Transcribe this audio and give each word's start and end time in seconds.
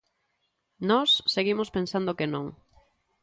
Nós 0.89 1.09
seguimos 1.35 1.69
pensando 1.77 2.17
que 2.17 2.27
non. 2.33 2.45